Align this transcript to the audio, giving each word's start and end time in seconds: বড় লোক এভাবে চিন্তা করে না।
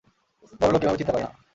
বড় 0.61 0.71
লোক 0.73 0.81
এভাবে 0.83 0.99
চিন্তা 0.99 1.13
করে 1.13 1.23
না। 1.23 1.29